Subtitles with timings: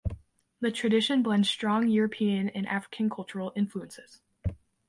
[0.61, 4.19] The tradition blends strong European and African cultural influences.